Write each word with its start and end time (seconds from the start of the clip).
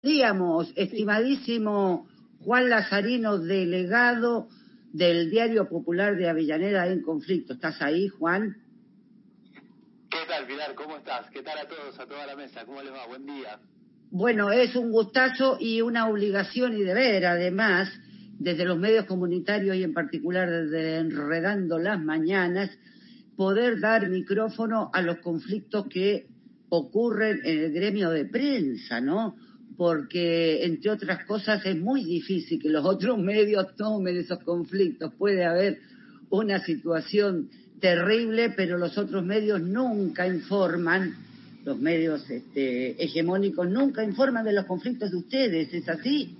Díamos, 0.00 0.72
estimadísimo 0.76 2.06
Juan 2.44 2.70
Lazarino, 2.70 3.36
delegado 3.36 4.48
del 4.92 5.28
Diario 5.28 5.68
Popular 5.68 6.16
de 6.16 6.28
Avellaneda 6.28 6.86
en 6.86 7.02
conflicto. 7.02 7.54
¿Estás 7.54 7.82
ahí, 7.82 8.06
Juan? 8.06 8.58
¿Qué 10.08 10.18
tal, 10.28 10.46
Pilar? 10.46 10.76
¿Cómo 10.76 10.98
estás? 10.98 11.28
¿Qué 11.30 11.42
tal 11.42 11.58
a 11.58 11.66
todos, 11.66 11.98
a 11.98 12.06
toda 12.06 12.26
la 12.28 12.36
mesa? 12.36 12.64
¿Cómo 12.64 12.80
les 12.80 12.92
va? 12.92 13.08
Buen 13.08 13.26
día. 13.26 13.58
Bueno, 14.12 14.52
es 14.52 14.76
un 14.76 14.92
gustazo 14.92 15.56
y 15.58 15.80
una 15.80 16.08
obligación 16.08 16.78
y 16.78 16.84
deber, 16.84 17.26
además, 17.26 17.90
desde 18.38 18.64
los 18.64 18.78
medios 18.78 19.04
comunitarios 19.06 19.74
y 19.74 19.82
en 19.82 19.94
particular 19.94 20.48
desde 20.48 20.98
Enredando 20.98 21.76
las 21.76 22.00
Mañanas, 22.00 22.70
poder 23.36 23.80
dar 23.80 24.08
micrófono 24.08 24.92
a 24.92 25.02
los 25.02 25.18
conflictos 25.18 25.88
que 25.88 26.28
ocurren 26.68 27.40
en 27.44 27.64
el 27.64 27.72
gremio 27.72 28.10
de 28.10 28.26
prensa, 28.26 29.00
¿no? 29.00 29.34
Porque, 29.78 30.64
entre 30.64 30.90
otras 30.90 31.24
cosas, 31.24 31.64
es 31.64 31.76
muy 31.76 32.04
difícil 32.04 32.60
que 32.60 32.68
los 32.68 32.84
otros 32.84 33.16
medios 33.32 33.76
tomen 33.76 34.18
esos 34.18 34.40
conflictos. 34.40 35.14
Puede 35.14 35.46
haber 35.46 35.78
una 36.30 36.58
situación 36.58 37.48
terrible, 37.80 38.50
pero 38.50 38.76
los 38.76 38.98
otros 38.98 39.24
medios 39.24 39.60
nunca 39.60 40.26
informan, 40.26 41.14
los 41.64 41.78
medios 41.78 42.28
este, 42.28 43.02
hegemónicos 43.02 43.68
nunca 43.68 44.02
informan 44.02 44.44
de 44.44 44.52
los 44.52 44.66
conflictos 44.66 45.12
de 45.12 45.16
ustedes, 45.16 45.72
¿es 45.72 45.88
así? 45.88 46.36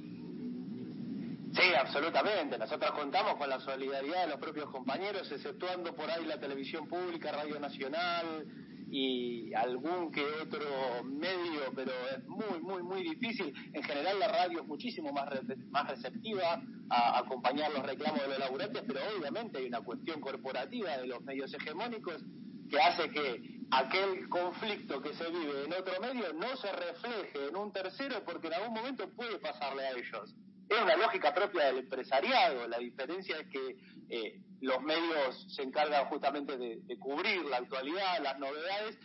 Sí, 1.55 1.75
absolutamente. 1.81 2.59
Nosotros 2.59 2.91
contamos 2.91 3.37
con 3.37 3.48
la 3.48 3.61
solidaridad 3.61 4.25
de 4.25 4.31
los 4.33 4.41
propios 4.41 4.69
compañeros, 4.70 5.31
exceptuando 5.31 5.95
por 5.95 6.11
ahí 6.11 6.27
la 6.27 6.41
televisión 6.41 6.89
pública, 6.89 7.31
Radio 7.31 7.61
Nacional 7.61 8.45
y 8.91 9.52
algún 9.55 10.10
que 10.10 10.24
otro 10.24 11.05
medio, 11.05 11.73
pero 11.74 11.92
es 12.10 12.27
muy, 12.27 12.60
muy, 12.60 12.83
muy 12.83 13.02
difícil. 13.02 13.52
En 13.73 13.83
general 13.83 14.19
la 14.19 14.28
radio 14.28 14.61
es 14.62 14.66
muchísimo 14.66 15.12
más, 15.12 15.28
más 15.70 15.88
receptiva 15.88 16.62
a 16.91 17.19
acompañar 17.19 17.72
los 17.72 17.84
reclamos 17.84 18.20
de 18.22 18.28
los 18.28 18.39
laburantes, 18.39 18.83
pero 18.86 19.00
obviamente 19.17 19.58
hay 19.58 19.67
una 19.67 19.80
cuestión 19.80 20.20
corporativa 20.20 20.97
de 20.97 21.06
los 21.06 21.22
medios 21.22 21.53
hegemónicos 21.53 22.25
que 22.70 22.80
hace 22.80 23.11
que 23.11 23.58
aquel 23.70 24.28
conflicto 24.28 25.00
que 25.02 25.14
se 25.14 25.30
vive 25.30 25.64
en 25.64 25.73
otro 25.73 26.00
medio 26.00 26.33
no 26.34 26.56
se 26.56 26.70
refleje 26.73 27.48
en 27.48 27.56
un 27.56 27.73
tercero 27.73 28.23
porque 28.25 28.48
en 28.48 28.55
algún 28.55 28.75
momento 28.75 29.08
puede 29.14 29.39
pasarle 29.39 29.83
a 29.86 29.91
ellos 29.92 30.34
es 30.69 30.83
una 30.83 30.97
lógica 30.97 31.34
propia 31.34 31.67
del 31.67 31.78
empresariado. 31.78 32.69
La 32.69 32.78
diferencia 32.78 33.39
es 33.39 33.47
que 33.48 33.77
eh, 34.08 34.41
los 34.61 34.83
medios 34.83 35.47
se 35.55 35.62
encargan 35.62 36.06
justamente 36.06 36.56
de, 36.56 36.98
cubrir 36.98 37.45
la 37.45 37.59
actualidad, 37.59 38.23
las 38.23 38.39
novedades, 38.39 38.97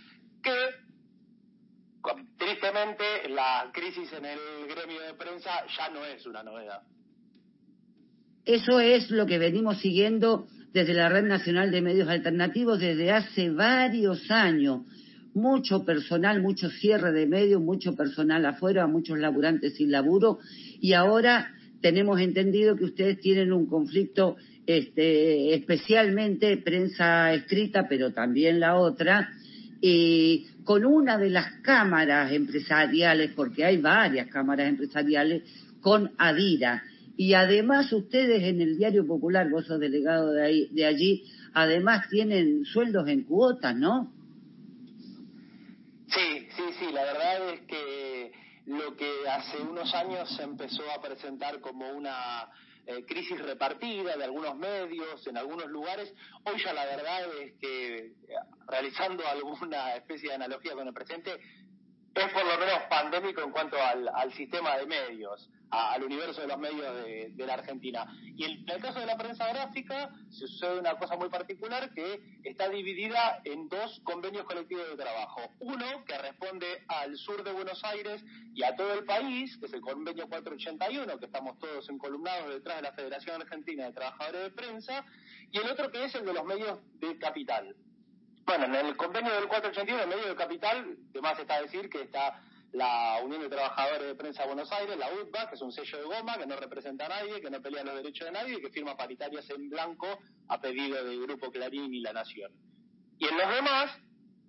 que 0.41 0.53
tristemente 2.37 3.29
la 3.29 3.69
crisis 3.73 4.11
en 4.13 4.25
el 4.25 4.39
gremio 4.67 5.01
de 5.01 5.13
prensa 5.13 5.51
ya 5.77 5.89
no 5.89 6.03
es 6.05 6.25
una 6.25 6.43
novedad. 6.43 6.81
Eso 8.45 8.79
es 8.79 9.09
lo 9.09 9.25
que 9.25 9.37
venimos 9.37 9.77
siguiendo 9.79 10.47
desde 10.73 10.93
la 10.93 11.07
Red 11.07 11.25
Nacional 11.25 11.71
de 11.71 11.81
Medios 11.81 12.09
Alternativos 12.09 12.79
desde 12.79 13.11
hace 13.11 13.49
varios 13.51 14.29
años. 14.29 14.81
Mucho 15.33 15.85
personal, 15.85 16.41
mucho 16.41 16.69
cierre 16.69 17.11
de 17.11 17.25
medios, 17.25 17.61
mucho 17.61 17.95
personal 17.95 18.45
afuera, 18.45 18.85
muchos 18.85 19.17
laburantes 19.17 19.77
sin 19.77 19.91
laburo 19.91 20.39
y 20.79 20.93
ahora 20.93 21.53
tenemos 21.81 22.19
entendido 22.19 22.75
que 22.75 22.85
ustedes 22.85 23.19
tienen 23.19 23.51
un 23.51 23.65
conflicto 23.65 24.35
este, 24.65 25.53
especialmente 25.53 26.57
prensa 26.57 27.33
escrita, 27.33 27.87
pero 27.87 28.13
también 28.13 28.59
la 28.59 28.75
otra, 28.75 29.29
con 30.63 30.85
una 30.85 31.17
de 31.17 31.29
las 31.29 31.61
cámaras 31.61 32.31
empresariales, 32.31 33.31
porque 33.35 33.65
hay 33.65 33.77
varias 33.77 34.27
cámaras 34.27 34.69
empresariales, 34.69 35.43
con 35.81 36.11
Adira. 36.17 36.83
Y 37.17 37.33
además 37.33 37.91
ustedes 37.93 38.41
en 38.43 38.61
el 38.61 38.77
Diario 38.77 39.05
Popular, 39.05 39.49
vos 39.49 39.67
sos 39.67 39.79
delegado 39.79 40.31
de, 40.31 40.43
ahí, 40.43 40.67
de 40.71 40.85
allí, 40.85 41.25
además 41.53 42.09
tienen 42.09 42.65
sueldos 42.65 43.07
en 43.07 43.23
cuotas, 43.23 43.75
¿no? 43.75 44.11
Sí, 46.07 46.47
sí, 46.55 46.63
sí, 46.79 46.85
la 46.93 47.03
verdad 47.03 47.53
es 47.53 47.61
que 47.61 48.31
lo 48.67 48.95
que 48.95 49.11
hace 49.29 49.61
unos 49.61 49.93
años 49.93 50.33
se 50.35 50.43
empezó 50.43 50.83
a 50.91 51.01
presentar 51.01 51.59
como 51.59 51.91
una 51.91 52.47
eh, 52.85 53.05
crisis 53.05 53.39
repartida 53.39 54.17
de 54.17 54.23
algunos 54.23 54.55
medios 54.57 55.25
en 55.27 55.37
algunos 55.37 55.67
lugares. 55.67 56.13
Hoy 56.43 56.61
ya 56.63 56.73
la 56.73 56.85
verdad 56.85 57.33
es 57.41 57.53
que, 57.59 57.95
eh, 57.97 58.13
realizando 58.67 59.25
alguna 59.27 59.95
especie 59.95 60.29
de 60.29 60.35
analogía 60.35 60.73
con 60.73 60.87
el 60.87 60.93
presente, 60.93 61.39
es 62.15 62.31
por 62.31 62.45
lo 62.45 62.57
menos 62.59 62.83
pandémico 62.89 63.41
en 63.41 63.51
cuanto 63.51 63.75
al, 63.81 64.33
sistema 64.33 64.77
de 64.77 64.85
medios, 64.85 65.49
al 65.71 66.03
universo 66.03 66.41
de 66.41 66.47
los 66.47 66.59
medios 66.59 66.95
de, 67.03 67.45
la 67.45 67.55
Argentina. 67.55 68.05
Y 68.35 68.43
en, 68.43 68.69
el 68.69 68.81
caso 68.81 68.99
de 68.99 69.07
la 69.07 69.17
prensa 69.17 69.47
gráfica 69.47 70.11
se 70.29 70.47
sucede 70.47 70.79
una 70.79 70.95
cosa 70.97 71.15
muy 71.15 71.29
particular 71.29 71.91
que 71.93 72.21
está 72.43 72.69
dividida 72.69 73.41
en 73.45 73.67
dos 73.67 73.99
convenios 74.03 74.45
colectivos 74.45 74.87
de 74.89 74.95
trabajo. 74.95 75.41
Uno 75.59 76.05
que 76.05 76.17
responde 76.19 76.83
al 76.87 77.17
sur 77.17 77.43
de 77.43 77.51
Buenos 77.51 77.83
Aires 77.83 78.23
y 78.53 78.63
a 78.63 78.75
todo 78.75 78.93
el 78.93 79.05
país, 79.05 79.57
que 79.57 79.65
es 79.65 79.73
el 79.73 79.81
convenio 79.81 80.27
481, 80.29 81.17
que 81.17 81.25
estamos 81.25 81.57
todos 81.57 81.89
encolumnados 81.89 82.49
detrás 82.49 82.77
de 82.77 82.83
la 82.83 82.93
Federación 82.93 83.41
Argentina 83.41 83.85
de 83.85 83.93
Trabajadores 83.93 84.43
de 84.43 84.51
Prensa, 84.51 85.05
y 85.51 85.57
el 85.57 85.67
otro 85.67 85.91
que 85.91 86.05
es 86.05 86.13
el 86.13 86.25
de 86.25 86.33
los 86.33 86.45
medios 86.45 86.79
de 86.99 87.17
capital. 87.17 87.75
Bueno, 88.45 88.65
en 88.65 88.75
el 88.75 88.97
convenio 88.97 89.33
del 89.33 89.47
481, 89.47 90.03
en 90.03 90.09
medio 90.09 90.27
del 90.27 90.35
capital, 90.35 90.97
además 91.11 91.39
está 91.39 91.61
decir 91.61 91.89
que 91.89 92.01
está 92.01 92.41
la 92.73 93.19
Unión 93.23 93.41
de 93.41 93.49
Trabajadores 93.49 94.07
de 94.07 94.15
Prensa 94.15 94.41
de 94.41 94.47
Buenos 94.47 94.71
Aires, 94.71 94.97
la 94.97 95.07
UTBA, 95.13 95.47
que 95.47 95.55
es 95.55 95.61
un 95.61 95.71
sello 95.71 95.97
de 95.99 96.03
goma, 96.05 96.37
que 96.37 96.47
no 96.47 96.55
representa 96.55 97.05
a 97.05 97.09
nadie, 97.09 97.39
que 97.39 97.49
no 97.49 97.61
pelea 97.61 97.83
los 97.83 97.95
derechos 97.95 98.25
de 98.25 98.31
nadie 98.31 98.57
y 98.57 98.61
que 98.61 98.69
firma 98.69 98.97
paritarias 98.97 99.49
en 99.51 99.69
blanco 99.69 100.07
a 100.47 100.59
pedido 100.59 101.03
del 101.05 101.21
Grupo 101.21 101.51
Clarín 101.51 101.93
y 101.93 102.01
La 102.01 102.13
Nación. 102.13 102.51
Y 103.19 103.27
en 103.27 103.37
los 103.37 103.47
demás, 103.47 103.91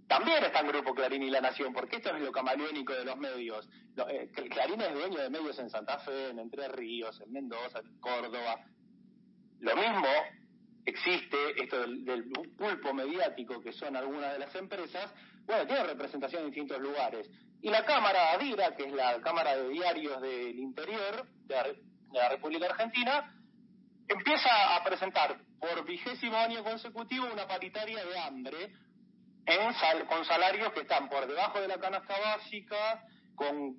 también 0.09 0.43
está 0.43 0.61
el 0.61 0.69
Grupo 0.69 0.95
Clarín 0.95 1.23
y 1.23 1.31
La 1.31 1.43
Nación, 1.43 1.73
porque 1.73 1.97
esto 1.97 2.17
es 2.17 2.23
lo 2.23 2.33
camaleónico 2.33 2.95
de 2.95 3.05
los 3.05 3.17
medios. 3.19 3.69
Eh, 4.09 4.31
Clarín 4.51 4.81
es 4.81 4.95
dueño 4.95 5.21
de 5.21 5.31
medios 5.31 5.59
en 5.59 5.69
Santa 5.69 5.99
Fe, 5.99 6.31
en 6.31 6.39
Entre 6.39 6.67
Ríos, 6.69 7.21
en 7.21 7.31
Mendoza, 7.31 7.81
en 7.81 8.01
Córdoba. 8.01 8.59
Lo 9.61 9.77
mismo 9.77 10.09
existe 10.85 11.63
esto 11.63 11.81
del, 11.81 12.31
pulpo 12.57 12.93
mediático 12.93 13.61
que 13.61 13.73
son 13.73 13.97
algunas 13.97 14.33
de 14.33 14.39
las 14.39 14.55
empresas, 14.55 15.13
bueno, 15.47 15.67
tiene 15.67 15.85
representación 15.85 16.43
en 16.43 16.51
distintos 16.51 16.81
lugares. 16.81 17.31
Y 17.63 17.71
la 17.71 17.85
Cámara 17.85 18.33
ADIRA, 18.33 18.77
que 18.77 18.85
es 18.85 18.93
la 18.93 19.21
Cámara 19.21 19.57
de 19.57 19.69
Diarios 19.71 20.21
del 20.21 20.59
Interior 20.59 21.27
de 21.47 21.79
la, 22.13 22.29
República 22.29 22.67
Argentina, 22.67 23.35
empieza 24.07 24.77
a 24.77 24.85
presentar 24.85 25.39
por 25.59 25.85
vigésimo 25.85 26.37
año 26.37 26.63
consecutivo 26.63 27.27
una 27.33 27.47
paritaria 27.47 28.05
de 28.05 28.19
hambre 28.19 28.73
en 29.47 30.07
con 30.07 30.25
salarios 30.25 30.73
que 30.73 30.81
están 30.81 31.09
por 31.09 31.27
debajo 31.27 31.61
de 31.61 31.69
la 31.69 31.79
canasta 31.79 32.19
básica, 32.19 33.03
con 33.35 33.77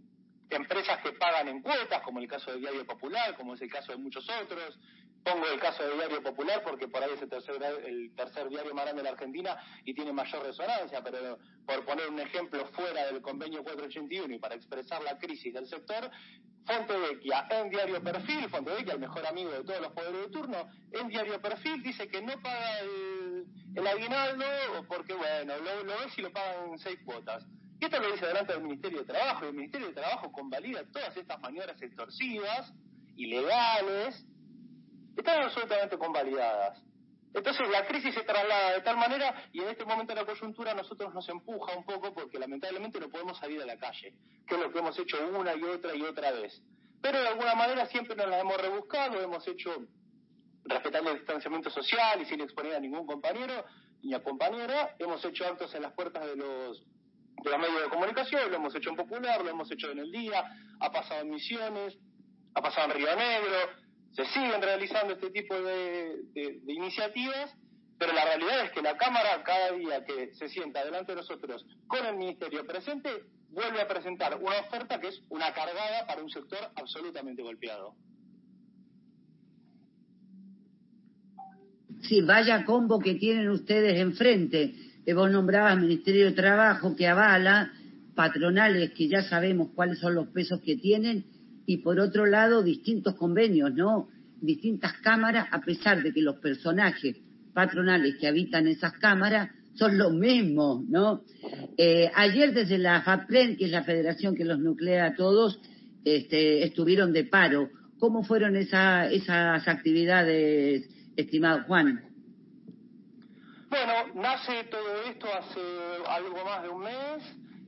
empresas 0.50 1.02
que 1.02 1.14
pagan 1.14 1.48
en 1.48 1.62
cuotas, 1.62 2.02
como 2.04 2.20
el 2.20 2.28
caso 2.28 2.52
del 2.52 2.62
Diario 2.62 2.86
Popular, 2.86 3.36
como 3.36 3.54
es 3.54 3.62
el 3.62 3.70
caso 3.72 3.92
de 3.92 3.98
muchos 3.98 4.28
otros, 4.30 4.80
Pongo 5.25 5.47
el 5.47 5.59
caso 5.59 5.81
del 5.81 5.97
Diario 5.97 6.22
Popular 6.22 6.62
porque 6.63 6.88
por 6.88 7.02
ahí 7.02 7.09
es 7.16 7.22
el 7.24 7.30
tercer, 7.30 7.56
el 7.84 8.13
tercer 8.16 8.47
diario 8.47 8.75
más 8.75 8.86
grande 8.86 9.02
de 9.02 9.06
la 9.06 9.13
Argentina 9.13 9.58
y 9.84 9.96
tiene 9.96 10.13
mayor 10.13 10.44
resonancia, 10.44 11.02
pero 11.03 11.40
por 11.66 11.84
poner 11.84 12.09
un 12.09 12.19
ejemplo 12.19 12.63
fuera 12.68 13.08
del 13.08 13.24
convenio 13.24 13.63
481 13.63 14.36
y 14.36 14.38
para 14.38 14.53
expresar 14.53 15.02
la 15.02 15.18
crisis 15.18 15.52
del 15.52 15.66
sector, 15.66 16.12
Fontevecchia 16.68 17.47
en 17.50 17.72
Diario 17.72 18.03
Perfil, 18.03 18.47
Fontevecchia, 18.50 18.94
el 18.94 19.00
mejor 19.00 19.25
amigo 19.25 19.50
de 19.50 19.63
todos 19.63 19.81
los 19.81 19.94
poderes 19.94 20.22
de 20.22 20.30
turno, 20.30 20.69
en 20.91 21.08
Diario 21.08 21.42
Perfil 21.42 21.81
dice 21.81 22.07
que 22.07 22.22
no 22.22 22.40
paga 22.44 22.81
el, 22.81 23.88
aguinaldo 23.88 24.46
porque, 24.88 25.16
bueno, 25.16 25.57
lo, 25.57 25.84
lo 25.86 26.00
ves 26.02 26.16
y 26.19 26.22
lo 26.22 26.31
pagan 26.31 26.74
en 26.74 26.78
seis 26.78 27.00
cuotas. 27.03 27.44
Y 27.80 27.86
esto 27.86 28.00
lo 28.00 28.12
dice 28.12 28.28
delante 28.28 28.53
del 28.53 28.62
Ministerio 28.62 29.00
de 29.00 29.06
Trabajo, 29.06 29.46
y 29.46 29.47
el 29.47 29.56
Ministerio 29.56 29.88
de 29.88 29.94
Trabajo 29.94 30.31
convalida 30.31 30.84
todas 30.92 31.18
estas 31.18 31.40
maniobras 31.42 31.81
extorsivas, 31.81 32.72
ilegales, 33.16 34.24
están 35.15 35.44
absolutamente 35.44 35.97
convalidadas. 35.97 36.81
Entonces 37.33 37.67
la 37.69 37.85
crisis 37.85 38.13
se 38.13 38.21
traslada 38.21 38.73
de 38.73 38.81
tal 38.81 38.95
manera 38.95 39.50
y 39.51 39.59
en 39.59 39.67
este 39.67 39.83
momento 39.83 40.13
de 40.13 40.21
la 40.21 40.25
coyuntura 40.25 40.73
nosotros 40.73 41.13
nos 41.13 41.27
empuja 41.27 41.77
un 41.77 41.83
poco 41.83 42.13
porque 42.13 42.39
lamentablemente 42.39 42.97
no 43.00 43.09
podemos 43.09 43.38
salir 43.38 43.62
a 43.62 43.65
la 43.65 43.77
calle, 43.77 44.13
que 44.47 44.56
es 44.56 44.62
lo 44.62 44.71
que 44.71 44.79
hemos 44.79 44.97
hecho 44.97 45.17
una 45.38 45.53
y 45.53 45.63
otra 45.63 45.94
y 45.94 46.01
otra 46.01 46.31
vez. 46.31 46.62
Pero 47.01 47.19
de 47.19 47.27
alguna 47.27 47.53
manera 47.56 47.85
siempre 47.88 48.15
nos 48.15 48.29
la 48.29 48.39
hemos 48.39 48.59
rebuscado, 48.62 49.21
hemos 49.21 49.45
hecho 49.50 49.85
respetando 50.63 51.12
el 51.12 51.17
distanciamiento 51.17 51.69
social 51.69 52.21
y 52.21 52.25
sin 52.25 52.39
exponer 52.39 52.75
a 52.75 52.79
ningún 52.79 53.06
compañero 53.06 53.65
ni 54.01 54.13
a 54.13 54.23
compañera, 54.23 54.95
hemos 54.97 55.23
hecho 55.25 55.45
actos 55.45 55.75
en 55.75 55.81
las 55.81 55.94
puertas 55.94 56.25
de 56.25 56.38
los 56.38 56.83
de 57.44 57.50
los 57.50 57.59
medios 57.59 57.81
de 57.81 57.89
comunicación, 57.89 58.50
lo 58.50 58.56
hemos 58.56 58.73
hecho 58.75 58.89
en 58.89 58.95
Popular, 58.95 59.44
lo 59.44 59.50
hemos 59.50 59.69
hecho 59.69 59.91
en 59.91 60.00
El 60.00 60.12
Día, 60.12 60.44
ha 60.79 60.91
pasado 60.91 61.21
en 61.21 61.29
Misiones, 61.29 61.97
ha 62.53 62.62
pasado 62.62 62.88
en 62.88 62.97
Río 62.97 63.15
Negro, 63.15 63.57
se 64.15 64.25
siguen 64.25 64.62
realizando 64.62 65.13
este 65.13 65.29
tipo 65.29 65.56
de, 65.62 66.62
iniciativas, 66.67 67.53
pero 67.97 68.13
la 68.13 68.23
realidad 68.25 68.65
es 68.65 68.71
que 68.71 68.81
la 68.81 68.97
Cámara 68.97 69.44
cada 69.44 69.71
día 69.73 70.06
que 70.06 70.33
se 70.35 70.47
sienta 70.47 70.85
delante 70.85 71.12
de 71.12 71.17
nosotros 71.17 71.65
con 71.88 72.06
el 72.06 72.15
Ministerio 72.15 72.65
presente 72.65 73.09
vuelve 73.50 73.81
a 73.81 73.88
presentar 73.88 74.38
una 74.41 74.59
oferta 74.59 75.00
que 75.00 75.09
es 75.09 75.21
una 75.29 75.53
cargada 75.53 76.07
para 76.07 76.21
un 76.21 76.29
sector 76.29 76.59
absolutamente 76.75 77.41
golpeado. 77.41 77.95
Sí, 82.01 82.21
vaya 82.21 82.65
combo 82.65 83.00
que 83.00 83.15
tienen 83.15 83.50
ustedes 83.50 84.00
enfrente. 84.00 84.75
Vos 85.13 85.29
nombrabas 85.29 85.77
Ministerio 85.77 86.25
de 86.25 86.31
Trabajo 86.31 86.95
que 86.95 87.07
avala, 87.07 87.71
patronales 88.15 88.91
que 88.91 89.07
ya 89.07 89.23
sabemos 89.23 89.69
cuáles 89.75 90.00
son 90.00 90.15
los 90.15 90.27
pesos 90.29 90.62
que 90.62 90.77
tienen, 90.77 91.25
y 91.65 91.77
por 91.77 92.00
otro 92.00 92.25
lado 92.25 92.63
distintos 92.63 93.15
convenios, 93.15 93.73
¿no? 93.73 94.09
Distintas 94.41 94.94
cámaras, 95.01 95.47
a 95.51 95.62
pesar 95.62 96.03
de 96.03 96.13
que 96.13 96.21
los 96.21 96.38
personajes 96.38 97.17
patronales 97.53 98.17
que 98.17 98.27
habitan 98.27 98.67
esas 98.67 98.94
cámaras 98.94 99.50
son 99.75 99.97
los 99.97 100.13
mismos, 100.13 100.83
¿no? 100.88 101.23
Eh, 101.77 102.09
ayer 102.13 102.53
desde 102.53 102.77
la 102.77 103.01
FAPREN, 103.01 103.57
que 103.57 103.65
es 103.65 103.71
la 103.71 103.83
federación 103.83 104.35
que 104.35 104.45
los 104.45 104.59
nuclea 104.59 105.07
a 105.07 105.15
todos, 105.15 105.59
este, 106.03 106.63
estuvieron 106.63 107.12
de 107.12 107.25
paro. 107.25 107.69
¿Cómo 108.00 108.23
fueron 108.23 108.56
esa, 108.56 109.09
esas 109.09 109.67
actividades, 109.67 110.88
estimado 111.15 111.63
Juan? 111.63 112.03
Bueno, 113.69 113.94
nace 114.15 114.65
todo 114.69 115.01
esto 115.09 115.27
hace 115.33 115.59
algo 116.07 116.45
más 116.45 116.63
de 116.63 116.69
un 116.69 116.83
mes. 116.83 117.23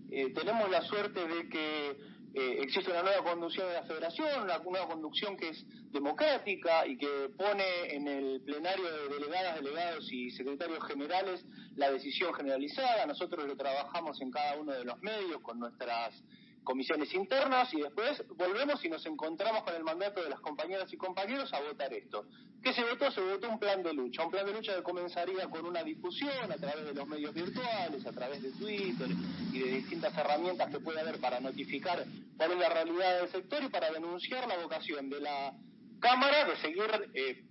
Eh, 0.10 0.32
tenemos 0.34 0.70
la 0.70 0.82
suerte 0.84 1.20
de 1.20 1.50
que 1.50 1.98
eh, 2.34 2.60
existe 2.62 2.92
una 2.92 3.04
nueva 3.04 3.24
conducción 3.24 3.68
de 3.68 3.74
la 3.74 3.84
federación, 3.84 4.44
una 4.44 4.58
nueva 4.60 4.88
conducción 4.88 5.38
que 5.38 5.50
es 5.50 5.66
democrática 5.92 6.86
y 6.86 6.98
que 6.98 7.30
pone 7.38 7.64
en 7.96 8.08
el 8.08 8.42
plenario 8.42 8.86
de 8.86 9.16
delegadas, 9.16 9.56
delegados 9.56 10.12
y 10.12 10.32
secretarios 10.32 10.84
generales 10.86 11.46
la 11.76 11.92
decisión 11.92 12.34
generalizada. 12.34 13.06
Nosotros 13.06 13.48
lo 13.48 13.56
trabajamos 13.56 14.22
en 14.22 14.32
cada 14.32 14.58
uno 14.58 14.74
de 14.74 14.84
los 14.84 15.00
medios 15.02 15.42
con 15.42 15.60
nuestras 15.60 16.22
comisiones 16.68 17.14
internas 17.14 17.74
y 17.74 17.80
después 17.80 18.22
volvemos 18.36 18.84
y 18.84 18.90
nos 18.90 19.06
encontramos 19.06 19.64
con 19.64 19.74
el 19.74 19.86
mandato 19.86 20.22
de 20.22 20.30
las 20.30 20.42
compañeras 20.42 20.92
y 20.92 20.98
compañeros 20.98 21.54
a 21.54 21.62
votar 21.62 21.94
esto. 21.94 22.26
¿Qué 22.62 22.74
se 22.74 22.84
votó? 22.84 23.10
Se 23.10 23.22
votó 23.22 23.48
un 23.48 23.58
plan 23.58 23.82
de 23.82 23.94
lucha, 23.94 24.26
un 24.26 24.32
plan 24.32 24.46
de 24.46 24.52
lucha 24.52 24.76
que 24.76 24.84
comenzaría 24.84 25.48
con 25.50 25.66
una 25.66 25.82
difusión 25.82 26.52
a 26.52 26.58
través 26.58 26.84
de 26.84 26.94
los 26.94 27.08
medios 27.08 27.34
virtuales, 27.34 28.06
a 28.06 28.12
través 28.12 28.44
de 28.44 28.52
Twitter 28.52 29.08
y 29.54 29.60
de 29.60 29.72
distintas 29.78 30.18
herramientas 30.18 30.70
que 30.70 30.82
puede 30.82 31.00
haber 31.00 31.22
para 31.22 31.40
notificar 31.40 32.04
cuál 32.36 32.52
es 32.52 32.58
la 32.58 32.68
realidad 32.68 33.22
del 33.22 33.30
sector 33.30 33.64
y 33.64 33.70
para 33.70 33.90
denunciar 33.90 34.46
la 34.46 34.58
vocación 34.58 35.10
de 35.10 35.22
la 35.22 35.54
Cámara 36.02 36.44
de 36.44 36.58
seguir 36.58 37.12
eh, 37.14 37.46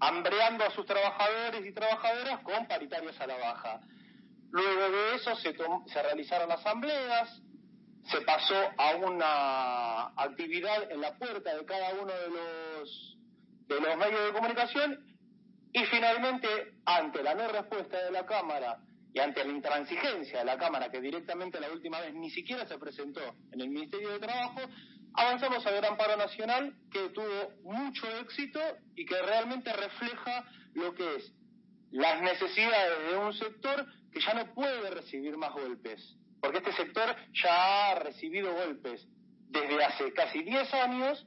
hambreando 0.00 0.64
a 0.64 0.70
sus 0.72 0.84
trabajadores 0.84 1.64
y 1.64 1.72
trabajadoras 1.72 2.42
con 2.42 2.66
paritarias 2.66 3.18
a 3.18 3.26
la 3.26 3.38
baja. 3.38 3.80
Luego 4.50 4.90
de 4.90 5.14
eso 5.14 5.34
se, 5.36 5.56
se 5.86 6.02
realizaron 6.02 6.52
asambleas, 6.52 7.40
se 8.10 8.20
pasó 8.22 8.54
a 8.76 8.96
una 8.96 10.06
actividad 10.22 10.90
en 10.90 11.00
la 11.00 11.16
puerta 11.16 11.56
de 11.56 11.64
cada 11.64 11.94
uno 11.94 12.12
de 12.12 12.28
los, 12.28 13.18
de 13.66 13.80
los 13.80 13.96
medios 13.96 14.26
de 14.26 14.32
comunicación 14.32 15.14
y 15.72 15.84
finalmente, 15.86 16.48
ante 16.84 17.22
la 17.22 17.34
no 17.34 17.48
respuesta 17.48 18.04
de 18.04 18.12
la 18.12 18.24
Cámara 18.24 18.78
y 19.12 19.18
ante 19.18 19.44
la 19.44 19.52
intransigencia 19.52 20.38
de 20.38 20.44
la 20.44 20.56
Cámara, 20.56 20.90
que 20.90 21.00
directamente 21.00 21.60
la 21.60 21.70
última 21.70 22.00
vez 22.00 22.14
ni 22.14 22.30
siquiera 22.30 22.66
se 22.66 22.78
presentó 22.78 23.20
en 23.52 23.60
el 23.60 23.70
Ministerio 23.70 24.10
de 24.10 24.20
Trabajo, 24.20 24.60
avanzamos 25.14 25.66
a 25.66 25.70
ver 25.70 25.84
amparo 25.84 26.16
nacional 26.16 26.74
que 26.92 27.08
tuvo 27.08 27.50
mucho 27.62 28.06
éxito 28.18 28.60
y 28.94 29.04
que 29.04 29.20
realmente 29.22 29.72
refleja 29.72 30.44
lo 30.74 30.94
que 30.94 31.16
es 31.16 31.32
las 31.90 32.20
necesidades 32.22 33.10
de 33.10 33.18
un 33.18 33.32
sector 33.32 33.86
que 34.12 34.20
ya 34.20 34.34
no 34.34 34.52
puede 34.54 34.90
recibir 34.90 35.36
más 35.36 35.52
golpes 35.52 36.16
porque 36.44 36.58
este 36.58 36.72
sector 36.74 37.16
ya 37.32 37.90
ha 37.90 37.94
recibido 37.94 38.52
golpes 38.52 39.08
desde 39.48 39.82
hace 39.82 40.12
casi 40.12 40.42
10 40.42 40.74
años 40.74 41.26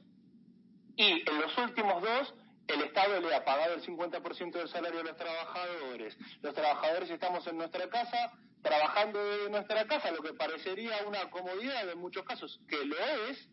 y 0.94 1.28
en 1.28 1.40
los 1.40 1.58
últimos 1.58 2.00
dos 2.00 2.34
el 2.68 2.82
Estado 2.82 3.20
le 3.20 3.34
ha 3.34 3.44
pagado 3.44 3.74
el 3.74 3.82
50% 3.82 4.52
del 4.52 4.68
salario 4.68 5.00
a 5.00 5.02
los 5.02 5.16
trabajadores. 5.16 6.16
Los 6.40 6.54
trabajadores 6.54 7.10
estamos 7.10 7.44
en 7.48 7.56
nuestra 7.56 7.88
casa, 7.88 8.32
trabajando 8.62 9.18
de 9.18 9.50
nuestra 9.50 9.88
casa, 9.88 10.12
lo 10.12 10.22
que 10.22 10.34
parecería 10.34 11.04
una 11.04 11.28
comodidad 11.30 11.88
en 11.90 11.98
muchos 11.98 12.24
casos, 12.24 12.60
que 12.68 12.84
lo 12.84 12.96
es, 13.28 13.48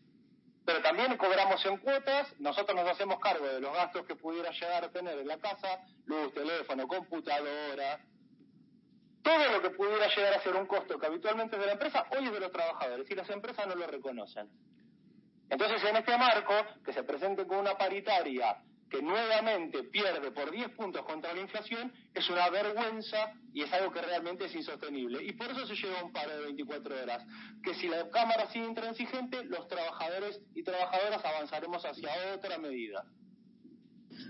pero 0.64 0.80
también 0.82 1.16
cobramos 1.16 1.66
en 1.66 1.78
cuotas, 1.78 2.32
nosotros 2.38 2.76
nos 2.76 2.88
hacemos 2.88 3.18
cargo 3.18 3.44
de 3.44 3.60
los 3.60 3.72
gastos 3.72 4.06
que 4.06 4.14
pudiera 4.14 4.52
llegar 4.52 4.84
a 4.84 4.92
tener 4.92 5.18
en 5.18 5.26
la 5.26 5.38
casa, 5.38 5.80
luz, 6.04 6.32
teléfono, 6.32 6.86
computadora, 6.86 7.98
todo 9.26 9.50
lo 9.50 9.60
que 9.60 9.70
pudiera 9.70 10.06
llegar 10.06 10.34
a 10.34 10.40
ser 10.40 10.54
un 10.54 10.66
costo 10.66 11.00
que 11.00 11.06
habitualmente 11.06 11.56
es 11.56 11.60
de 11.60 11.66
la 11.66 11.72
empresa, 11.72 12.06
hoy 12.16 12.26
es 12.26 12.32
de 12.32 12.38
los 12.38 12.52
trabajadores 12.52 13.10
y 13.10 13.14
las 13.16 13.28
empresas 13.28 13.66
no 13.66 13.74
lo 13.74 13.84
reconocen. 13.88 14.46
Entonces, 15.50 15.82
en 15.82 15.96
este 15.96 16.16
marco, 16.16 16.54
que 16.84 16.92
se 16.92 17.02
presente 17.02 17.44
con 17.44 17.58
una 17.58 17.74
paritaria 17.76 18.56
que 18.88 19.02
nuevamente 19.02 19.82
pierde 19.82 20.30
por 20.30 20.52
10 20.52 20.70
puntos 20.76 21.04
contra 21.04 21.34
la 21.34 21.40
inflación, 21.40 21.92
es 22.14 22.30
una 22.30 22.48
vergüenza 22.50 23.32
y 23.52 23.62
es 23.62 23.72
algo 23.72 23.92
que 23.92 24.00
realmente 24.00 24.44
es 24.44 24.54
insostenible. 24.54 25.24
Y 25.24 25.32
por 25.32 25.50
eso 25.50 25.66
se 25.66 25.74
llega 25.74 25.98
a 25.98 26.04
un 26.04 26.12
paro 26.12 26.30
de 26.36 26.44
24 26.44 27.02
horas. 27.02 27.24
Que 27.64 27.74
si 27.74 27.88
la 27.88 28.08
Cámara 28.10 28.48
sigue 28.52 28.66
intransigente, 28.66 29.42
los 29.46 29.66
trabajadores 29.66 30.40
y 30.54 30.62
trabajadoras 30.62 31.24
avanzaremos 31.24 31.84
hacia 31.84 32.10
otra 32.32 32.58
medida. 32.58 33.04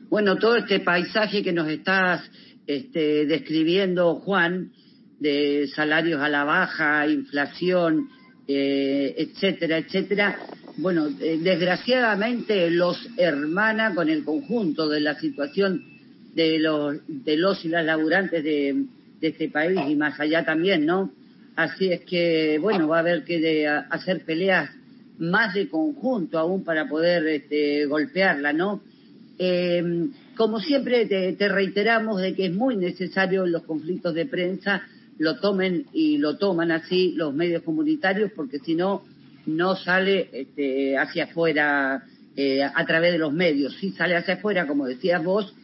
Bueno, 0.08 0.36
todo 0.36 0.56
este 0.56 0.80
paisaje 0.80 1.42
que 1.42 1.52
nos 1.52 1.68
estás 1.68 2.30
este, 2.66 3.26
describiendo, 3.26 4.14
Juan, 4.16 4.72
de 5.18 5.68
salarios 5.74 6.20
a 6.20 6.28
la 6.28 6.44
baja, 6.44 7.06
inflación, 7.08 8.08
eh, 8.48 9.14
etcétera, 9.16 9.78
etcétera, 9.78 10.38
bueno, 10.76 11.08
eh, 11.20 11.38
desgraciadamente 11.42 12.70
los 12.70 13.08
hermana 13.16 13.94
con 13.94 14.08
el 14.08 14.24
conjunto 14.24 14.88
de 14.88 15.00
la 15.00 15.18
situación 15.18 15.82
de 16.34 16.58
los, 16.58 16.96
de 17.08 17.36
los 17.36 17.64
y 17.64 17.68
las 17.68 17.84
laburantes 17.84 18.44
de, 18.44 18.84
este 19.22 19.48
país 19.48 19.80
y 19.88 19.96
más 19.96 20.20
allá 20.20 20.44
también, 20.44 20.86
¿no? 20.86 21.10
Así 21.56 21.90
es 21.90 22.02
que, 22.02 22.58
bueno, 22.60 22.86
va 22.86 22.98
a 22.98 23.00
haber 23.00 23.24
que 23.24 23.66
hacer 23.66 24.24
peleas 24.24 24.70
más 25.18 25.54
de 25.54 25.68
conjunto 25.68 26.38
aún 26.38 26.62
para 26.62 26.86
poder 26.86 27.26
este, 27.26 27.86
golpearla, 27.86 28.52
¿no? 28.52 28.82
Eh, 29.38 30.08
como 30.36 30.60
siempre 30.60 31.06
te, 31.06 31.32
te, 31.32 31.48
reiteramos 31.48 32.20
de 32.20 32.34
que 32.34 32.46
es 32.46 32.54
muy 32.54 32.76
necesario 32.76 33.46
los 33.46 33.64
conflictos 33.64 34.14
de 34.14 34.26
prensa 34.26 34.82
lo 35.18 35.38
tomen 35.40 35.86
y 35.92 36.18
lo 36.18 36.36
toman 36.36 36.70
así 36.70 37.12
los 37.12 37.34
medios 37.34 37.62
comunitarios, 37.62 38.32
porque 38.34 38.58
si 38.58 38.74
no, 38.74 39.02
no 39.46 39.76
sale 39.76 40.28
este, 40.32 40.98
hacia 40.98 41.24
afuera 41.24 42.04
eh, 42.36 42.62
a 42.62 42.86
través 42.86 43.12
de 43.12 43.18
los 43.18 43.32
medios, 43.32 43.76
sí 43.76 43.92
sale 43.92 44.16
hacia 44.16 44.34
afuera, 44.34 44.66
como 44.66 44.86
decías 44.86 45.22
vos, 45.24 45.54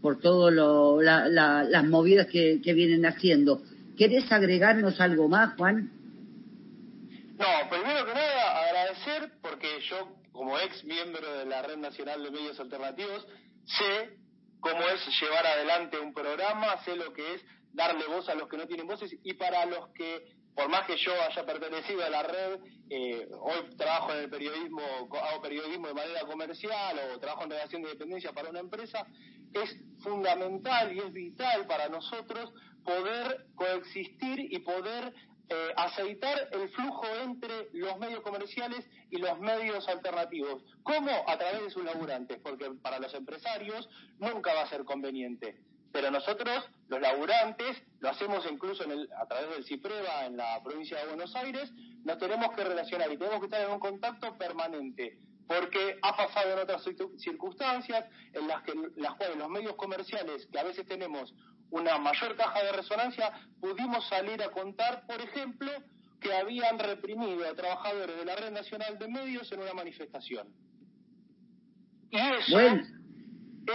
por 0.00 0.20
todas 0.20 0.54
las 1.02 1.84
movidas 1.84 2.26
que, 2.26 2.60
que 2.62 2.72
vienen 2.72 3.04
haciendo. 3.04 3.62
¿Querés 3.98 4.30
agregarnos 4.32 5.00
algo 5.00 5.28
más, 5.28 5.56
Juan? 5.56 5.90
No, 7.36 7.70
primero 7.70 8.06
que 8.06 8.14
nada 8.14 8.68
agradecer 8.68 9.32
porque 9.42 9.66
yo, 9.88 10.16
como 10.32 10.58
ex 10.58 10.84
miembro 10.84 11.38
de 11.38 11.46
la 11.46 11.62
Red 11.62 11.78
Nacional 11.78 12.22
de 12.22 12.30
Medios 12.30 12.60
Alternativos, 12.60 13.26
sé 13.64 14.16
cómo 14.60 14.80
es 14.88 15.00
llevar 15.20 15.46
adelante 15.46 15.98
un 15.98 16.12
programa, 16.12 16.82
sé 16.84 16.96
lo 16.96 17.12
que 17.12 17.34
es 17.34 17.44
darle 17.72 18.06
voz 18.06 18.28
a 18.28 18.34
los 18.34 18.48
que 18.48 18.56
no 18.56 18.66
tienen 18.66 18.86
voces 18.86 19.14
y 19.22 19.34
para 19.34 19.66
los 19.66 19.88
que, 19.90 20.32
por 20.54 20.68
más 20.68 20.86
que 20.86 20.96
yo 20.96 21.12
haya 21.22 21.44
pertenecido 21.44 22.04
a 22.04 22.10
la 22.10 22.22
red, 22.22 22.60
eh, 22.90 23.28
hoy 23.40 23.76
trabajo 23.76 24.12
en 24.12 24.18
el 24.20 24.30
periodismo, 24.30 24.82
hago 24.82 25.42
periodismo 25.42 25.88
de 25.88 25.94
manera 25.94 26.20
comercial 26.22 26.98
o 27.14 27.18
trabajo 27.18 27.44
en 27.44 27.50
relación 27.50 27.82
de 27.82 27.90
dependencia 27.90 28.32
para 28.32 28.50
una 28.50 28.60
empresa, 28.60 29.06
es 29.52 29.76
fundamental 30.00 30.94
y 30.94 30.98
es 30.98 31.12
vital 31.12 31.66
para 31.66 31.88
nosotros 31.88 32.52
poder 32.84 33.46
coexistir 33.54 34.52
y 34.52 34.58
poder 34.60 35.12
eh, 35.48 35.72
aceitar 35.76 36.48
el 36.52 36.68
flujo 36.70 37.06
entre 37.24 37.68
los 37.72 37.98
medios 37.98 38.20
comerciales 38.20 38.88
y 39.10 39.18
los 39.18 39.38
medios 39.40 39.88
alternativos. 39.88 40.62
¿Cómo? 40.82 41.10
A 41.26 41.36
través 41.36 41.62
de 41.62 41.70
sus 41.70 41.84
laburantes, 41.84 42.38
porque 42.40 42.70
para 42.82 43.00
los 43.00 43.12
empresarios 43.14 43.88
nunca 44.18 44.54
va 44.54 44.62
a 44.62 44.68
ser 44.68 44.84
conveniente 44.84 45.58
pero 45.92 46.10
nosotros, 46.10 46.64
los 46.88 47.00
laburantes, 47.00 47.82
lo 48.00 48.10
hacemos 48.10 48.46
incluso 48.50 48.84
en 48.84 48.92
el, 48.92 49.08
a 49.20 49.26
través 49.26 49.50
del 49.50 49.64
CIPREVA 49.64 50.26
en 50.26 50.36
la 50.36 50.62
provincia 50.62 50.98
de 50.98 51.06
Buenos 51.06 51.34
Aires, 51.34 51.72
nos 52.04 52.18
tenemos 52.18 52.54
que 52.54 52.64
relacionar 52.64 53.10
y 53.12 53.16
tenemos 53.16 53.40
que 53.40 53.46
estar 53.46 53.62
en 53.62 53.72
un 53.72 53.80
contacto 53.80 54.36
permanente, 54.38 55.18
porque 55.46 55.98
ha 56.02 56.16
pasado 56.16 56.52
en 56.52 56.58
otras 56.60 56.84
circunstancias 57.18 58.04
en 58.32 58.46
las, 58.46 58.62
que, 58.62 58.72
las 58.96 59.14
cuales 59.14 59.36
los 59.36 59.48
medios 59.48 59.74
comerciales, 59.74 60.46
que 60.46 60.58
a 60.58 60.64
veces 60.64 60.86
tenemos 60.86 61.34
una 61.70 61.98
mayor 61.98 62.36
caja 62.36 62.62
de 62.64 62.72
resonancia, 62.72 63.32
pudimos 63.60 64.06
salir 64.08 64.42
a 64.42 64.50
contar, 64.50 65.06
por 65.06 65.20
ejemplo, 65.20 65.70
que 66.20 66.34
habían 66.34 66.78
reprimido 66.78 67.48
a 67.48 67.54
trabajadores 67.54 68.16
de 68.16 68.24
la 68.24 68.36
Red 68.36 68.52
Nacional 68.52 68.98
de 68.98 69.08
Medios 69.08 69.50
en 69.52 69.60
una 69.60 69.72
manifestación. 69.72 70.48
Y 72.10 72.18
eso 72.18 72.58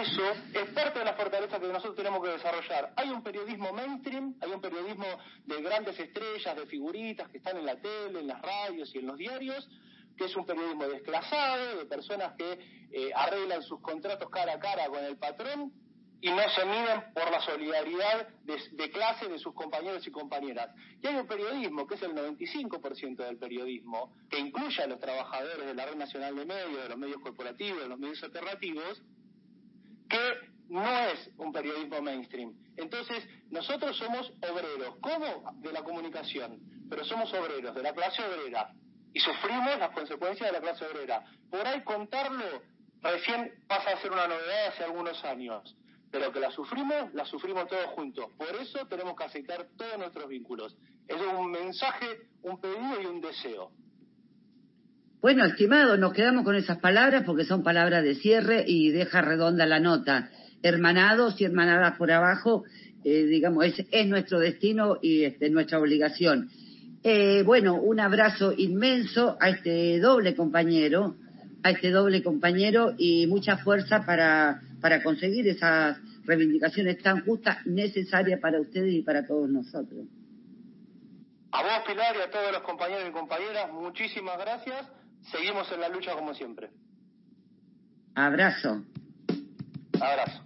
eso 0.02 0.22
es 0.54 0.70
parte 0.72 1.00
de 1.00 1.06
la 1.06 1.14
fortaleza 1.14 1.60
que 1.60 1.68
nosotros 1.68 1.96
tenemos 1.96 2.24
que 2.24 2.32
desarrollar. 2.32 2.94
Hay 2.96 3.10
un 3.10 3.24
periodismo 3.24 3.72
mainstream, 3.74 4.36
hay 4.42 4.52
un 4.52 4.62
periodismo 4.62 5.06
de 5.46 5.62
grandes 5.62 6.00
estrellas, 6.00 6.56
de 6.56 6.66
figuritas 6.66 7.30
que 7.30 7.38
están 7.38 7.58
en 7.58 7.66
la 7.66 7.80
tele, 7.80 8.20
en 8.20 8.28
las 8.28 8.42
radios 8.42 8.94
y 8.96 9.00
en 9.00 9.08
los 9.08 9.18
diarios, 9.18 9.70
que 10.18 10.26
es 10.26 10.36
un 10.36 10.46
periodismo 10.46 10.88
desclasado, 10.88 11.78
de 11.78 11.86
personas 11.86 12.34
que 12.38 12.60
eh, 12.92 13.12
arreglan 13.14 13.62
sus 13.64 13.82
contratos 13.82 14.30
cara 14.30 14.54
a 14.54 14.60
cara 14.60 14.88
con 14.88 15.04
el 15.04 15.18
patrón 15.18 15.74
y 16.22 16.32
no 16.32 16.50
se 16.50 16.66
miden 16.66 17.04
por 17.14 17.30
la 17.30 17.40
solidaridad 17.42 18.28
de, 18.46 18.90
clase 18.90 19.28
de 19.28 19.38
sus 19.38 19.54
compañeros 19.54 20.08
y 20.08 20.12
compañeras. 20.12 20.70
Y 21.02 21.08
hay 21.08 21.16
un 21.18 21.28
periodismo, 21.28 21.86
que 21.86 21.96
es 21.96 22.02
el 22.02 22.16
95% 22.16 23.18
del 23.18 23.38
periodismo, 23.38 24.12
que 24.30 24.40
incluye 24.40 24.82
a 24.82 24.88
los 24.88 25.00
trabajadores 25.00 25.66
de 25.66 25.74
la 25.76 25.86
Red 25.86 25.98
Nacional 25.98 26.36
de 26.36 26.46
Medios, 26.46 26.82
de 26.82 26.90
los 26.90 26.98
medios 26.98 27.22
corporativos, 27.22 27.82
de 27.82 27.90
los 27.90 28.00
medios 28.00 28.24
alternativos, 28.24 29.04
que 30.16 30.74
no 30.74 31.00
es 31.10 31.30
un 31.38 31.52
periodismo 31.52 32.02
mainstream. 32.02 32.54
Entonces, 32.78 33.24
nosotros 33.50 33.98
somos 33.98 34.32
obreros, 34.42 34.96
¿cómo? 35.02 35.52
De 35.62 35.72
la 35.72 35.84
comunicación, 35.84 36.60
pero 36.90 37.04
somos 37.06 37.34
obreros, 37.34 37.76
de 37.76 37.84
la 37.84 37.94
clase 37.94 38.24
obrera, 38.24 38.74
y 39.14 39.20
sufrimos 39.20 39.78
las 39.80 39.92
consecuencias 39.92 40.52
de 40.52 40.54
la 40.54 40.62
clase 40.62 40.86
obrera. 40.86 41.24
Por 41.50 41.66
ahí 41.66 41.84
contarlo 41.84 42.62
recién 43.02 43.54
pasa 43.68 43.92
a 43.92 44.02
ser 44.02 44.12
una 44.12 44.28
novedad 44.28 44.68
hace 44.68 44.84
algunos 44.84 45.24
años 45.24 45.76
pero 46.12 46.32
que 46.32 46.40
la 46.40 46.50
sufrimos, 46.50 47.14
la 47.14 47.26
sufrimos 47.26 47.68
todos 47.68 47.88
juntos. 47.88 48.28
Por 48.38 48.56
eso 48.56 48.88
tenemos 48.88 49.18
que 49.18 49.26
aceptar 49.26 49.68
todos 49.76 49.98
nuestros 49.98 50.30
vínculos. 50.30 50.74
Es 51.10 51.22
un 51.22 51.52
mensaje, 51.52 52.30
un 52.42 52.58
pedido 52.62 53.02
y 53.02 53.06
un 53.06 53.20
deseo. 53.20 53.74
Bueno, 55.22 55.46
estimado, 55.46 55.98
nos 55.98 56.14
quedamos 56.14 56.44
con 56.44 56.56
esas 56.56 56.78
palabras 56.78 57.24
porque 57.26 57.46
son 57.46 57.64
palabras 57.64 58.04
de 58.04 58.16
cierre 58.16 58.64
y 58.68 58.92
deja 58.92 59.22
redonda 59.22 59.66
la 59.66 59.80
nota. 59.80 60.30
Hermanados 60.62 61.40
y 61.42 61.46
hermanadas 61.46 61.98
por 61.98 62.12
abajo, 62.12 62.64
eh, 63.04 63.24
digamos, 63.26 63.66
es, 63.66 63.86
es, 63.92 64.08
nuestro 64.08 64.40
destino 64.40 64.98
y 65.02 65.24
este, 65.24 65.50
nuestra 65.50 65.80
obligación. 65.80 66.50
Eh, 67.04 67.44
bueno, 67.44 67.76
un 67.76 68.00
abrazo 68.00 68.54
inmenso 68.58 69.38
a 69.40 69.50
este 69.50 70.00
doble 70.00 70.36
compañero, 70.36 71.16
a 71.64 71.72
este 71.72 71.92
doble 71.92 72.24
compañero 72.24 72.94
y 72.98 73.28
mucha 73.28 73.58
fuerza 73.58 74.06
para, 74.06 74.62
para 74.82 75.04
conseguir 75.04 75.48
esas 75.48 75.98
reivindicaciones 76.26 77.02
tan 77.02 77.24
justas, 77.26 77.66
necesarias 77.66 78.40
para 78.40 78.60
ustedes 78.60 78.94
y 78.94 79.02
para 79.02 79.26
todos 79.26 79.50
nosotros. 79.50 80.06
A 81.52 81.64
vos, 81.64 81.88
Pilar, 81.88 82.16
y 82.18 82.22
a 82.22 82.30
todos 82.30 82.52
los 82.52 82.62
compañeros 82.64 83.06
y 83.08 83.12
compañeras, 83.12 83.72
muchísimas 83.72 84.38
gracias. 84.38 84.86
Seguimos 85.32 85.72
en 85.72 85.82
la 85.82 85.90
lucha 85.90 86.14
como 86.14 86.34
siempre. 86.34 86.70
Abrazo. 88.16 88.84
Abrazo. 90.00 90.45